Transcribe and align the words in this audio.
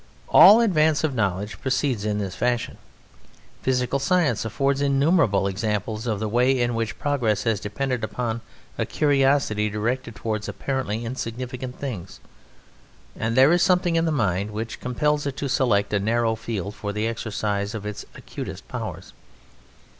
All 0.29 0.61
advance 0.61 1.03
of 1.03 1.13
knowledge 1.13 1.61
proceeds 1.61 2.05
in 2.05 2.17
this 2.17 2.33
fashion. 2.33 2.77
Physical 3.61 3.99
science 3.99 4.43
affords 4.43 4.81
innumerable 4.81 5.45
examples 5.45 6.07
of 6.07 6.19
the 6.19 6.27
way 6.27 6.59
in 6.59 6.73
which 6.73 6.97
progress 6.97 7.43
has 7.43 7.59
depended 7.59 8.03
upon 8.03 8.41
a 8.79 8.85
curiosity 8.87 9.69
directed 9.69 10.15
towards 10.15 10.49
apparently 10.49 11.05
insignificant 11.05 11.77
things, 11.77 12.19
and 13.15 13.37
there 13.37 13.53
is 13.53 13.61
something 13.61 13.95
in 13.95 14.05
the 14.05 14.11
mind 14.11 14.49
which 14.49 14.79
compels 14.79 15.27
it 15.27 15.37
to 15.37 15.47
select 15.47 15.93
a 15.93 15.99
narrow 15.99 16.33
field 16.33 16.73
for 16.73 16.91
the 16.91 17.05
exercise 17.07 17.75
of 17.75 17.85
its 17.85 18.03
acutest 18.15 18.67
powers. 18.67 19.13